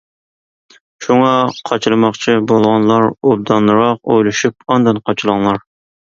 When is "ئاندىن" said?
4.77-5.01